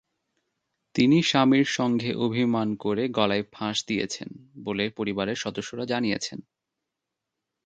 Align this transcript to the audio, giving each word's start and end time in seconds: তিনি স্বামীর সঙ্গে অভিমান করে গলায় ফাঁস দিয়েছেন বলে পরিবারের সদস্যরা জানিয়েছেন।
তিনি 0.95 1.17
স্বামীর 1.23 1.67
সঙ্গে 1.71 2.09
অভিমান 2.17 2.67
করে 2.75 3.03
গলায় 3.09 3.45
ফাঁস 3.53 3.77
দিয়েছেন 3.87 4.29
বলে 4.63 4.85
পরিবারের 4.89 5.37
সদস্যরা 5.37 5.85
জানিয়েছেন। 5.85 6.39